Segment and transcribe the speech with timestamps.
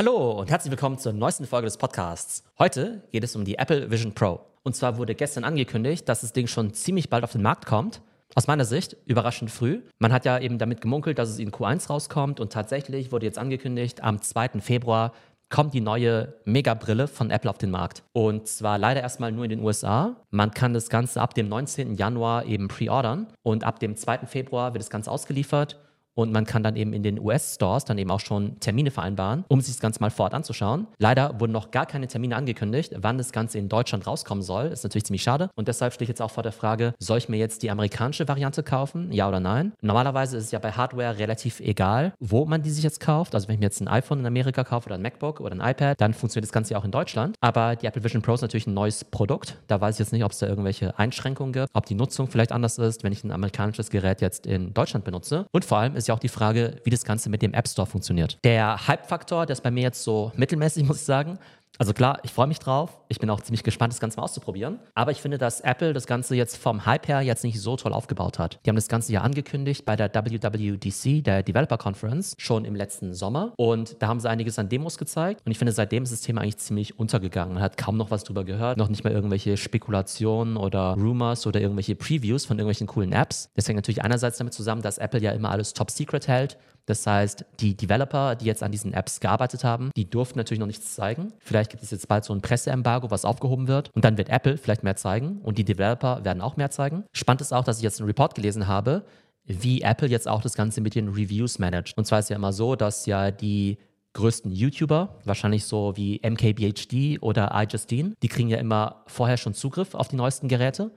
[0.00, 2.42] Hallo und herzlich willkommen zur neuesten Folge des Podcasts.
[2.58, 4.40] Heute geht es um die Apple Vision Pro.
[4.62, 8.00] Und zwar wurde gestern angekündigt, dass das Ding schon ziemlich bald auf den Markt kommt.
[8.34, 9.82] Aus meiner Sicht überraschend früh.
[9.98, 13.36] Man hat ja eben damit gemunkelt, dass es in Q1 rauskommt und tatsächlich wurde jetzt
[13.36, 14.60] angekündigt, am 2.
[14.60, 15.12] Februar
[15.50, 18.02] kommt die neue Mega-Brille von Apple auf den Markt.
[18.14, 20.16] Und zwar leider erstmal nur in den USA.
[20.30, 21.96] Man kann das Ganze ab dem 19.
[21.96, 24.20] Januar eben pre-ordern und ab dem 2.
[24.20, 25.78] Februar wird das Ganze ausgeliefert
[26.14, 29.60] und man kann dann eben in den US-Stores dann eben auch schon Termine vereinbaren, um
[29.60, 30.86] sich das Ganze mal vor Ort anzuschauen.
[30.98, 34.66] Leider wurden noch gar keine Termine angekündigt, wann das Ganze in Deutschland rauskommen soll.
[34.66, 35.50] Ist natürlich ziemlich schade.
[35.54, 38.26] Und deshalb stehe ich jetzt auch vor der Frage, soll ich mir jetzt die amerikanische
[38.28, 39.12] Variante kaufen?
[39.12, 39.72] Ja oder nein?
[39.80, 43.34] Normalerweise ist es ja bei Hardware relativ egal, wo man die sich jetzt kauft.
[43.34, 45.70] Also wenn ich mir jetzt ein iPhone in Amerika kaufe oder ein MacBook oder ein
[45.70, 47.36] iPad, dann funktioniert das Ganze ja auch in Deutschland.
[47.40, 49.56] Aber die Apple Vision Pro ist natürlich ein neues Produkt.
[49.66, 52.52] Da weiß ich jetzt nicht, ob es da irgendwelche Einschränkungen gibt, ob die Nutzung vielleicht
[52.52, 55.46] anders ist, wenn ich ein amerikanisches Gerät jetzt in Deutschland benutze.
[55.52, 57.86] Und vor allem ist ja auch die Frage, wie das Ganze mit dem App Store
[57.86, 58.38] funktioniert.
[58.44, 61.38] Der Hype-Faktor, der ist bei mir jetzt so mittelmäßig, muss ich sagen.
[61.78, 63.00] Also klar, ich freue mich drauf.
[63.08, 64.80] Ich bin auch ziemlich gespannt, das Ganze mal auszuprobieren.
[64.94, 67.94] Aber ich finde, dass Apple das Ganze jetzt vom Hype her jetzt nicht so toll
[67.94, 68.60] aufgebaut hat.
[68.64, 73.14] Die haben das Ganze ja angekündigt bei der WWDC, der Developer Conference, schon im letzten
[73.14, 73.54] Sommer.
[73.56, 75.40] Und da haben sie einiges an Demos gezeigt.
[75.46, 77.54] Und ich finde, seitdem ist das Thema eigentlich ziemlich untergegangen.
[77.54, 78.76] Man hat kaum noch was drüber gehört.
[78.76, 83.48] Noch nicht mal irgendwelche Spekulationen oder Rumors oder irgendwelche Previews von irgendwelchen coolen Apps.
[83.54, 86.58] Das hängt natürlich einerseits damit zusammen, dass Apple ja immer alles top secret hält.
[86.86, 90.66] Das heißt, die Developer, die jetzt an diesen Apps gearbeitet haben, die durften natürlich noch
[90.66, 91.32] nichts zeigen.
[91.38, 93.90] Vielleicht gibt es jetzt bald so ein Presseembargo, was aufgehoben wird.
[93.94, 97.04] Und dann wird Apple vielleicht mehr zeigen und die Developer werden auch mehr zeigen.
[97.12, 99.04] Spannend ist auch, dass ich jetzt einen Report gelesen habe,
[99.44, 101.96] wie Apple jetzt auch das Ganze mit den Reviews managt.
[101.96, 103.78] Und zwar ist ja immer so, dass ja die
[104.12, 109.94] größten YouTuber, wahrscheinlich so wie MKBHD oder iJustine, die kriegen ja immer vorher schon Zugriff
[109.94, 110.90] auf die neuesten Geräte.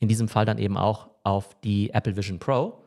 [0.00, 2.82] In diesem Fall dann eben auch auf die Apple Vision Pro.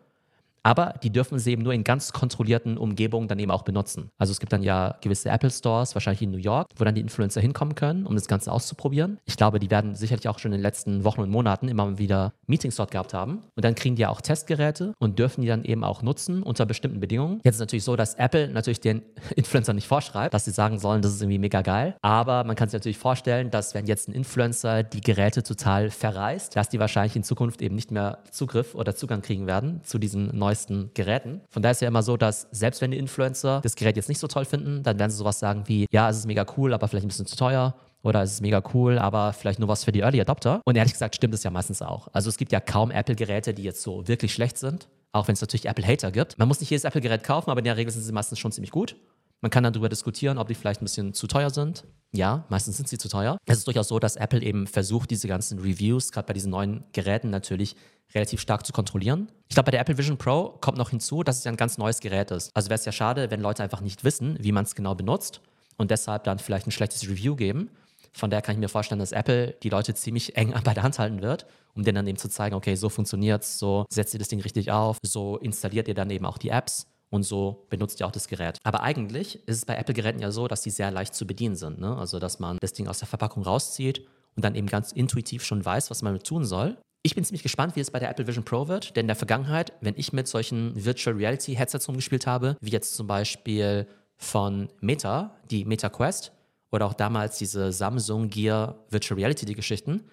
[0.63, 4.11] Aber die dürfen sie eben nur in ganz kontrollierten Umgebungen dann eben auch benutzen.
[4.17, 7.01] Also es gibt dann ja gewisse Apple Stores, wahrscheinlich in New York, wo dann die
[7.01, 9.17] Influencer hinkommen können, um das Ganze auszuprobieren.
[9.25, 12.33] Ich glaube, die werden sicherlich auch schon in den letzten Wochen und Monaten immer wieder
[12.47, 13.43] Meetings dort gehabt haben.
[13.55, 16.65] Und dann kriegen die ja auch Testgeräte und dürfen die dann eben auch nutzen unter
[16.65, 17.41] bestimmten Bedingungen.
[17.43, 19.01] Jetzt ist es natürlich so, dass Apple natürlich den
[19.35, 21.95] Influencer nicht vorschreibt, dass sie sagen sollen, das ist irgendwie mega geil.
[22.01, 26.55] Aber man kann sich natürlich vorstellen, dass wenn jetzt ein Influencer die Geräte total verreist,
[26.55, 30.37] dass die wahrscheinlich in Zukunft eben nicht mehr Zugriff oder Zugang kriegen werden zu diesen
[30.37, 31.41] neuen neuesten Geräten.
[31.49, 34.19] Von daher ist ja immer so, dass selbst wenn die Influencer das Gerät jetzt nicht
[34.19, 36.87] so toll finden, dann werden sie sowas sagen wie, ja, es ist mega cool, aber
[36.87, 37.73] vielleicht ein bisschen zu teuer.
[38.03, 40.61] Oder es ist mega cool, aber vielleicht nur was für die Early Adopter.
[40.65, 42.07] Und ehrlich gesagt stimmt es ja meistens auch.
[42.13, 44.89] Also es gibt ja kaum Apple-Geräte, die jetzt so wirklich schlecht sind.
[45.13, 46.39] Auch wenn es natürlich Apple-Hater gibt.
[46.39, 48.71] Man muss nicht jedes Apple-Gerät kaufen, aber in der Regel sind sie meistens schon ziemlich
[48.71, 48.95] gut.
[49.41, 51.83] Man kann dann darüber diskutieren, ob die vielleicht ein bisschen zu teuer sind.
[52.13, 53.37] Ja, meistens sind sie zu teuer.
[53.45, 56.83] Es ist durchaus so, dass Apple eben versucht, diese ganzen Reviews, gerade bei diesen neuen
[56.93, 57.75] Geräten natürlich
[58.13, 59.31] relativ stark zu kontrollieren.
[59.47, 61.77] Ich glaube, bei der Apple Vision Pro kommt noch hinzu, dass es ja ein ganz
[61.77, 62.55] neues Gerät ist.
[62.55, 65.41] Also wäre es ja schade, wenn Leute einfach nicht wissen, wie man es genau benutzt
[65.77, 67.71] und deshalb dann vielleicht ein schlechtes Review geben.
[68.13, 70.99] Von daher kann ich mir vorstellen, dass Apple die Leute ziemlich eng bei der Hand
[70.99, 74.19] halten wird, um denen dann eben zu zeigen, okay, so funktioniert es, so setzt ihr
[74.19, 77.99] das Ding richtig auf, so installiert ihr dann eben auch die Apps und so benutzt
[77.99, 78.57] ihr auch das Gerät.
[78.63, 81.79] Aber eigentlich ist es bei Apple-Geräten ja so, dass die sehr leicht zu bedienen sind.
[81.79, 81.95] Ne?
[81.95, 85.63] Also, dass man das Ding aus der Verpackung rauszieht und dann eben ganz intuitiv schon
[85.63, 86.77] weiß, was man tun soll.
[87.03, 89.15] Ich bin ziemlich gespannt, wie es bei der Apple Vision Pro wird, denn in der
[89.15, 94.69] Vergangenheit, wenn ich mit solchen Virtual Reality Headsets rumgespielt habe, wie jetzt zum Beispiel von
[94.79, 96.31] Meta, die Meta Quest,
[96.71, 100.05] oder auch damals diese Samsung Gear Virtual Reality die Geschichten,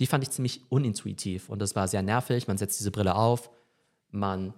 [0.00, 2.48] die fand ich ziemlich unintuitiv und das war sehr nervig.
[2.48, 3.50] Man setzt diese Brille auf,
[4.10, 4.54] man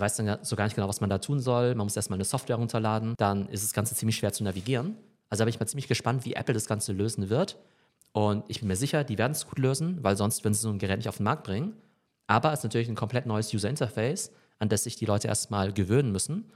[0.00, 1.74] weiß dann so gar nicht genau, was man da tun soll.
[1.74, 4.96] Man muss erstmal eine Software runterladen, dann ist das Ganze ziemlich schwer zu navigieren.
[5.30, 7.58] Also bin ich mal ziemlich gespannt, wie Apple das Ganze lösen wird.
[8.12, 10.70] Und ich bin mir sicher, die werden es gut lösen, weil sonst würden sie so
[10.70, 11.74] ein Gerät nicht auf den Markt bringen.
[12.26, 15.72] Aber es ist natürlich ein komplett neues User Interface, an das sich die Leute erstmal
[15.72, 16.50] gewöhnen müssen.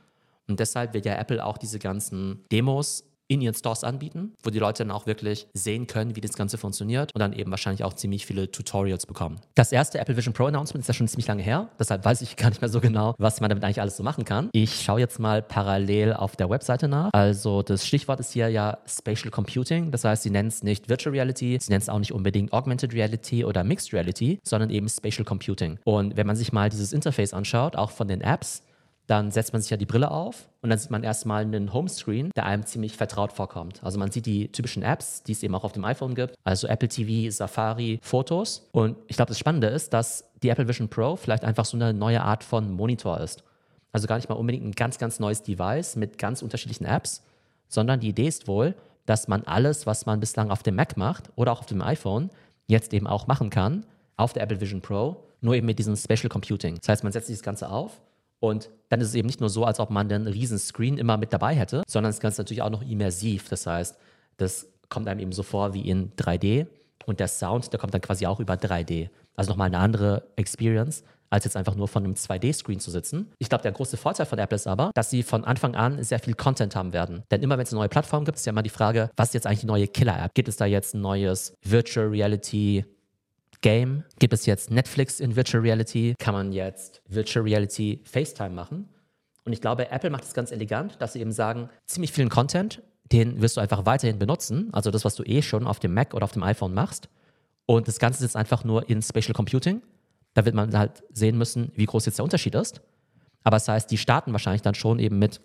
[0.46, 4.58] Und deshalb wird ja Apple auch diese ganzen Demos in ihren Stores anbieten, wo die
[4.58, 7.92] Leute dann auch wirklich sehen können, wie das Ganze funktioniert und dann eben wahrscheinlich auch
[7.92, 9.38] ziemlich viele Tutorials bekommen.
[9.54, 12.36] Das erste Apple Vision Pro Announcement ist ja schon ziemlich lange her, deshalb weiß ich
[12.36, 14.48] gar nicht mehr so genau, was man damit eigentlich alles so machen kann.
[14.52, 17.10] Ich schaue jetzt mal parallel auf der Webseite nach.
[17.12, 21.14] Also das Stichwort ist hier ja Spatial Computing, das heißt, sie nennen es nicht Virtual
[21.14, 25.24] Reality, sie nennen es auch nicht unbedingt Augmented Reality oder Mixed Reality, sondern eben Spatial
[25.24, 25.78] Computing.
[25.84, 28.62] Und wenn man sich mal dieses Interface anschaut, auch von den Apps,
[29.08, 32.30] dann setzt man sich ja die Brille auf und dann sieht man erstmal einen Homescreen,
[32.36, 33.82] der einem ziemlich vertraut vorkommt.
[33.82, 36.68] Also man sieht die typischen Apps, die es eben auch auf dem iPhone gibt, also
[36.68, 38.68] Apple TV, Safari, Fotos.
[38.70, 41.94] Und ich glaube, das Spannende ist, dass die Apple Vision Pro vielleicht einfach so eine
[41.94, 43.44] neue Art von Monitor ist.
[43.92, 47.24] Also gar nicht mal unbedingt ein ganz, ganz neues Device mit ganz unterschiedlichen Apps,
[47.68, 48.74] sondern die Idee ist wohl,
[49.06, 52.28] dass man alles, was man bislang auf dem Mac macht oder auch auf dem iPhone,
[52.66, 53.86] jetzt eben auch machen kann
[54.18, 56.76] auf der Apple Vision Pro, nur eben mit diesem Special Computing.
[56.76, 58.02] Das heißt, man setzt sich das Ganze auf
[58.40, 61.16] Und dann ist es eben nicht nur so, als ob man den riesen Screen immer
[61.16, 63.48] mit dabei hätte, sondern das Ganze natürlich auch noch immersiv.
[63.48, 63.98] Das heißt,
[64.36, 66.66] das kommt einem eben so vor wie in 3D
[67.06, 69.10] und der Sound, der kommt dann quasi auch über 3D.
[69.36, 73.30] Also nochmal eine andere Experience, als jetzt einfach nur von einem 2D-Screen zu sitzen.
[73.38, 76.18] Ich glaube, der große Vorteil von Apple ist aber, dass sie von Anfang an sehr
[76.18, 77.22] viel Content haben werden.
[77.30, 79.34] Denn immer wenn es eine neue Plattform gibt, ist ja immer die Frage, was ist
[79.34, 80.34] jetzt eigentlich die neue Killer-App?
[80.34, 82.84] Gibt es da jetzt ein neues Virtual Reality
[83.60, 84.04] Game?
[84.18, 86.14] Gibt es jetzt Netflix in Virtual Reality?
[86.18, 88.88] Kann man jetzt Virtual Reality FaceTime machen?
[89.44, 92.82] Und ich glaube, Apple macht es ganz elegant, dass sie eben sagen, ziemlich vielen Content,
[93.12, 94.68] den wirst du einfach weiterhin benutzen.
[94.72, 97.08] Also das, was du eh schon auf dem Mac oder auf dem iPhone machst.
[97.66, 99.82] Und das Ganze ist jetzt einfach nur in Spatial Computing.
[100.34, 102.80] Da wird man halt sehen müssen, wie groß jetzt der Unterschied ist.
[103.42, 105.40] Aber das heißt, die starten wahrscheinlich dann schon eben mit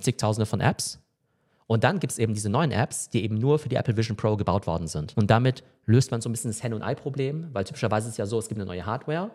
[0.00, 1.00] zigtausende von Apps.
[1.66, 4.16] Und dann gibt es eben diese neuen Apps, die eben nur für die Apple Vision
[4.16, 5.16] Pro gebaut worden sind.
[5.16, 8.18] Und damit löst man so ein bisschen das Hen- und Ei-Problem, weil typischerweise ist es
[8.18, 9.30] ja so, es gibt eine neue Hardware,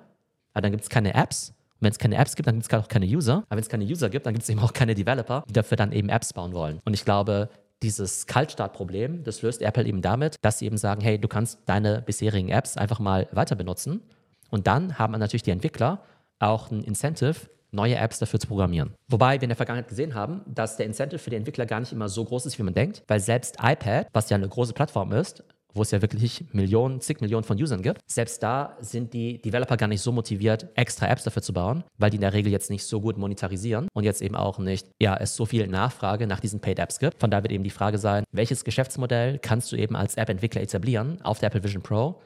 [0.54, 1.50] aber dann gibt es keine Apps.
[1.50, 3.44] Und wenn es keine Apps gibt, dann gibt es auch keine User.
[3.50, 5.78] Aber wenn es keine User gibt, dann gibt es eben auch keine Developer, die dafür
[5.78, 6.80] dann eben Apps bauen wollen.
[6.86, 7.50] Und ich glaube,
[7.82, 12.02] dieses Kaltstartproblem, das löst Apple eben damit, dass sie eben sagen, hey, du kannst deine
[12.02, 14.02] bisherigen Apps einfach mal weiter benutzen.
[14.50, 16.04] Und dann haben natürlich die Entwickler
[16.40, 17.36] auch ein Incentive,
[17.72, 18.94] neue Apps dafür zu programmieren.
[19.08, 21.92] Wobei wir in der Vergangenheit gesehen haben, dass der Incentive für die Entwickler gar nicht
[21.92, 25.12] immer so groß ist, wie man denkt, weil selbst iPad, was ja eine große Plattform
[25.14, 29.42] ist, wo es ja wirklich Millionen, zig Millionen von Usern gibt, selbst da sind die
[29.42, 32.52] Developer gar nicht so motiviert, extra Apps dafür zu bauen, weil die in der Regel
[32.52, 36.28] jetzt nicht so gut monetarisieren und jetzt eben auch nicht, ja, es so viel Nachfrage
[36.28, 37.20] nach diesen Paid Apps gibt.
[37.20, 41.22] Von daher wird eben die Frage sein, welches Geschäftsmodell kannst du eben als App-Entwickler etablieren
[41.22, 42.22] auf der Apple Vision Pro,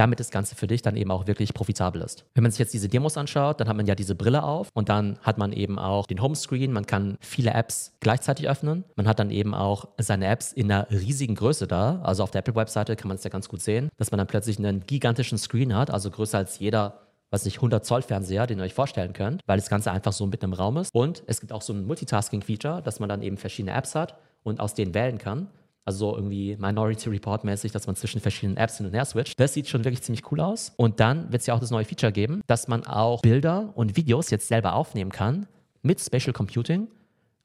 [0.00, 2.24] damit das Ganze für dich dann eben auch wirklich profitabel ist.
[2.32, 4.88] Wenn man sich jetzt diese Demos anschaut, dann hat man ja diese Brille auf und
[4.88, 8.84] dann hat man eben auch den Homescreen, man kann viele Apps gleichzeitig öffnen.
[8.96, 12.00] Man hat dann eben auch seine Apps in einer riesigen Größe da.
[12.02, 14.58] Also auf der Apple-Webseite kann man es ja ganz gut sehen, dass man dann plötzlich
[14.58, 17.00] einen gigantischen Screen hat, also größer als jeder
[17.30, 20.26] was nicht 100 Zoll Fernseher, den ihr euch vorstellen könnt, weil das Ganze einfach so
[20.26, 20.94] mitten im Raum ist.
[20.94, 24.60] Und es gibt auch so ein Multitasking-Feature, dass man dann eben verschiedene Apps hat und
[24.60, 25.48] aus denen wählen kann.
[25.84, 29.38] Also so irgendwie Minority Report mäßig, dass man zwischen verschiedenen Apps hin und her switcht.
[29.40, 30.72] Das sieht schon wirklich ziemlich cool aus.
[30.76, 33.96] Und dann wird es ja auch das neue Feature geben, dass man auch Bilder und
[33.96, 35.46] Videos jetzt selber aufnehmen kann
[35.82, 36.88] mit Spatial Computing.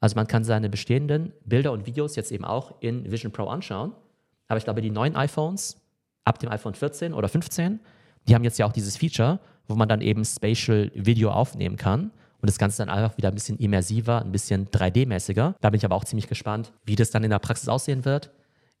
[0.00, 3.92] Also man kann seine bestehenden Bilder und Videos jetzt eben auch in Vision Pro anschauen.
[4.48, 5.80] Aber ich glaube, die neuen iPhones
[6.24, 7.80] ab dem iPhone 14 oder 15,
[8.28, 12.10] die haben jetzt ja auch dieses Feature, wo man dann eben Spatial Video aufnehmen kann
[12.40, 15.54] und das Ganze dann einfach wieder ein bisschen immersiver, ein bisschen 3D-mäßiger.
[15.60, 18.30] Da bin ich aber auch ziemlich gespannt, wie das dann in der Praxis aussehen wird.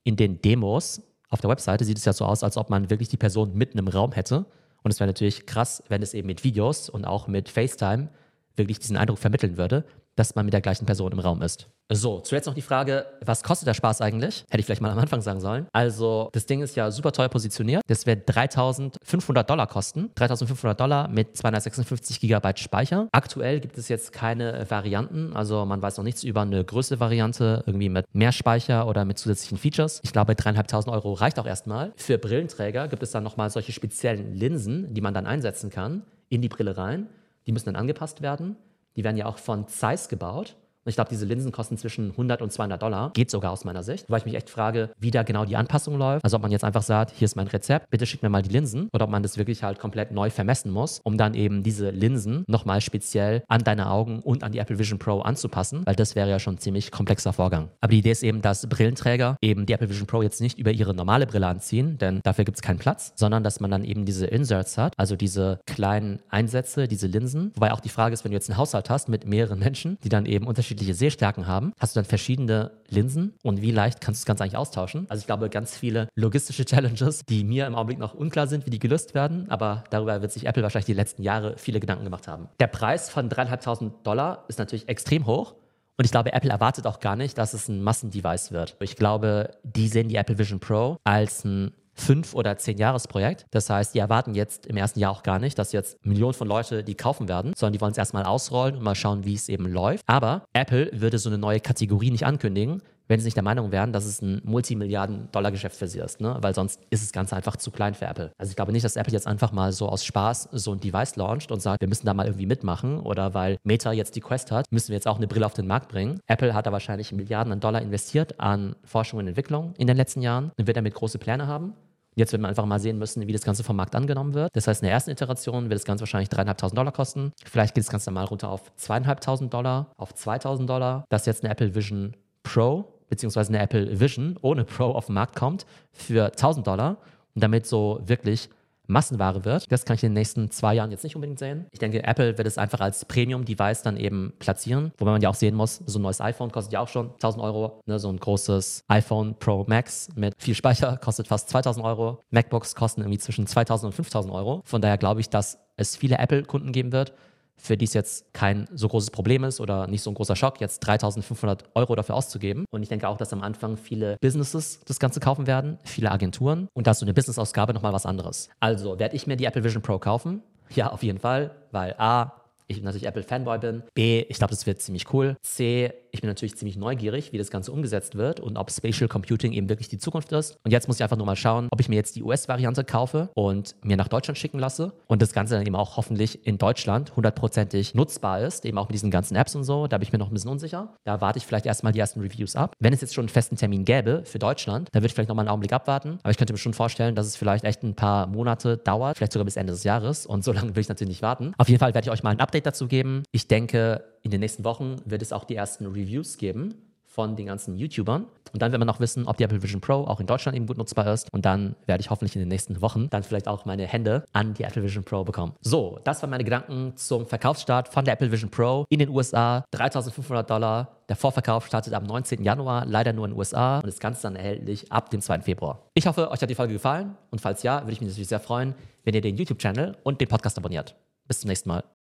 [0.04, 3.08] In den Demos auf der Webseite sieht es ja so aus, als ob man wirklich
[3.08, 4.46] die Person mitten im Raum hätte.
[4.82, 8.08] Und es wäre natürlich krass, wenn es eben mit Videos und auch mit FaceTime
[8.54, 11.68] wirklich diesen Eindruck vermitteln würde, dass man mit der gleichen Person im Raum ist.
[11.92, 14.44] So, zuletzt noch die Frage, was kostet der Spaß eigentlich?
[14.50, 15.68] Hätte ich vielleicht mal am Anfang sagen sollen.
[15.72, 17.82] Also, das Ding ist ja super teuer positioniert.
[17.86, 20.10] Das wird 3500 Dollar kosten.
[20.16, 23.08] 3500 Dollar mit 256 Gigabyte Speicher.
[23.12, 25.36] Aktuell gibt es jetzt keine Varianten.
[25.36, 29.18] Also, man weiß noch nichts über eine größere Variante, irgendwie mit mehr Speicher oder mit
[29.18, 30.00] zusätzlichen Features.
[30.02, 31.92] Ich glaube, 3.500 Euro reicht auch erstmal.
[31.94, 36.42] Für Brillenträger gibt es dann nochmal solche speziellen Linsen, die man dann einsetzen kann in
[36.42, 37.06] die Brille rein.
[37.46, 38.56] Die müssen dann angepasst werden.
[38.96, 40.56] Die werden ja auch von Zeiss gebaut.
[40.86, 43.10] Und ich glaube, diese Linsen kosten zwischen 100 und 200 Dollar.
[43.12, 44.08] Geht sogar aus meiner Sicht.
[44.08, 46.24] Weil ich mich echt frage, wie da genau die Anpassung läuft.
[46.24, 48.50] Also ob man jetzt einfach sagt, hier ist mein Rezept, bitte schick mir mal die
[48.50, 48.88] Linsen.
[48.92, 52.44] Oder ob man das wirklich halt komplett neu vermessen muss, um dann eben diese Linsen
[52.46, 55.82] nochmal speziell an deine Augen und an die Apple Vision Pro anzupassen.
[55.84, 57.68] Weil das wäre ja schon ein ziemlich komplexer Vorgang.
[57.80, 60.70] Aber die Idee ist eben, dass Brillenträger eben die Apple Vision Pro jetzt nicht über
[60.70, 64.04] ihre normale Brille anziehen, denn dafür gibt es keinen Platz, sondern dass man dann eben
[64.04, 67.50] diese Inserts hat, also diese kleinen Einsätze, diese Linsen.
[67.56, 70.08] Wobei auch die Frage ist, wenn du jetzt einen Haushalt hast mit mehreren Menschen, die
[70.08, 74.22] dann eben unterschiedliche Sehstärken haben, hast du dann verschiedene Linsen und wie leicht kannst du
[74.22, 75.06] das Ganze eigentlich austauschen?
[75.08, 78.70] Also ich glaube, ganz viele logistische Challenges, die mir im Augenblick noch unklar sind, wie
[78.70, 82.28] die gelöst werden, aber darüber wird sich Apple wahrscheinlich die letzten Jahre viele Gedanken gemacht
[82.28, 82.48] haben.
[82.60, 85.54] Der Preis von 3.500 Dollar ist natürlich extrem hoch.
[85.98, 88.76] Und ich glaube, Apple erwartet auch gar nicht, dass es ein Massendevice wird.
[88.80, 93.46] Ich glaube, die sehen die Apple Vision Pro als ein fünf- oder zehn Jahresprojekt.
[93.50, 96.46] Das heißt, die erwarten jetzt im ersten Jahr auch gar nicht, dass jetzt Millionen von
[96.46, 99.48] Leute die kaufen werden, sondern die wollen es erstmal ausrollen und mal schauen, wie es
[99.48, 100.04] eben läuft.
[100.06, 103.92] Aber Apple würde so eine neue Kategorie nicht ankündigen, wenn sie nicht der Meinung wären,
[103.92, 106.36] dass es ein Multimilliarden-Dollar-Geschäft für sie ist, ne?
[106.40, 108.32] weil sonst ist das Ganze einfach zu klein für Apple.
[108.38, 111.16] Also ich glaube nicht, dass Apple jetzt einfach mal so aus Spaß so ein Device
[111.16, 114.50] launcht und sagt, wir müssen da mal irgendwie mitmachen oder weil Meta jetzt die Quest
[114.50, 116.20] hat, müssen wir jetzt auch eine Brille auf den Markt bringen.
[116.26, 120.22] Apple hat da wahrscheinlich Milliarden an Dollar investiert an Forschung und Entwicklung in den letzten
[120.22, 121.74] Jahren und wird damit große Pläne haben.
[122.16, 124.50] Jetzt wird man einfach mal sehen müssen, wie das Ganze vom Markt angenommen wird.
[124.54, 127.32] Das heißt, in der ersten Iteration wird das Ganze wahrscheinlich 3.500 Dollar kosten.
[127.44, 131.04] Vielleicht geht das Ganze mal runter auf 2.500 Dollar, auf 2.000 Dollar.
[131.10, 135.36] Dass jetzt eine Apple Vision Pro beziehungsweise eine Apple Vision ohne Pro auf den Markt
[135.36, 136.96] kommt für 1.000 Dollar
[137.34, 138.48] und damit so wirklich
[138.86, 139.70] Massenware wird.
[139.70, 141.66] Das kann ich in den nächsten zwei Jahren jetzt nicht unbedingt sehen.
[141.70, 145.34] Ich denke, Apple wird es einfach als Premium-Device dann eben platzieren, wobei man ja auch
[145.34, 147.80] sehen muss, so ein neues iPhone kostet ja auch schon 1000 Euro.
[147.86, 147.98] Ne?
[147.98, 152.20] So ein großes iPhone Pro Max mit viel Speicher kostet fast 2000 Euro.
[152.30, 154.62] MacBooks kosten irgendwie zwischen 2000 und 5000 Euro.
[154.64, 157.12] Von daher glaube ich, dass es viele Apple-Kunden geben wird,
[157.56, 160.60] für die es jetzt kein so großes Problem ist oder nicht so ein großer Schock,
[160.60, 162.64] jetzt 3500 Euro dafür auszugeben.
[162.70, 166.68] Und ich denke auch, dass am Anfang viele Businesses das Ganze kaufen werden, viele Agenturen.
[166.74, 168.48] Und da ist so eine Business-Ausgabe nochmal was anderes.
[168.60, 170.42] Also werde ich mir die Apple Vision Pro kaufen?
[170.74, 172.32] Ja, auf jeden Fall, weil A,
[172.68, 173.82] ich natürlich Apple-Fanboy bin.
[173.94, 175.36] B, ich glaube, das wird ziemlich cool.
[175.42, 179.52] C, ich bin natürlich ziemlich neugierig, wie das Ganze umgesetzt wird und ob Spatial Computing
[179.52, 180.56] eben wirklich die Zukunft ist.
[180.64, 183.28] Und jetzt muss ich einfach nur mal schauen, ob ich mir jetzt die US-Variante kaufe
[183.34, 187.14] und mir nach Deutschland schicken lasse und das Ganze dann eben auch hoffentlich in Deutschland
[187.16, 189.86] hundertprozentig nutzbar ist, eben auch mit diesen ganzen Apps und so.
[189.86, 190.94] Da bin ich mir noch ein bisschen unsicher.
[191.04, 192.72] Da warte ich vielleicht erstmal die ersten Reviews ab.
[192.78, 195.36] Wenn es jetzt schon einen festen Termin gäbe für Deutschland, dann würde ich vielleicht noch
[195.36, 196.18] mal einen Augenblick abwarten.
[196.22, 199.32] Aber ich könnte mir schon vorstellen, dass es vielleicht echt ein paar Monate dauert, vielleicht
[199.32, 200.26] sogar bis Ende des Jahres.
[200.26, 201.52] Und so lange will ich natürlich nicht warten.
[201.58, 203.22] Auf jeden Fall werde ich euch mal ein Update dazu geben.
[203.32, 207.46] Ich denke, in den nächsten Wochen wird es auch die ersten Reviews geben von den
[207.46, 208.26] ganzen YouTubern.
[208.52, 210.66] Und dann werden wir noch wissen, ob die Apple Vision Pro auch in Deutschland eben
[210.66, 211.32] gut nutzbar ist.
[211.32, 214.52] Und dann werde ich hoffentlich in den nächsten Wochen dann vielleicht auch meine Hände an
[214.52, 215.54] die Apple Vision Pro bekommen.
[215.60, 219.64] So, das waren meine Gedanken zum Verkaufsstart von der Apple Vision Pro in den USA.
[219.70, 220.88] 3500 Dollar.
[221.08, 222.42] Der Vorverkauf startet am 19.
[222.42, 223.76] Januar, leider nur in den USA.
[223.76, 225.42] Und das Ganze dann erhältlich ab dem 2.
[225.42, 225.88] Februar.
[225.94, 227.16] Ich hoffe, euch hat die Folge gefallen.
[227.30, 230.26] Und falls ja, würde ich mich natürlich sehr freuen, wenn ihr den YouTube-Channel und den
[230.26, 230.96] Podcast abonniert.
[231.28, 231.84] Bis zum nächsten Mal.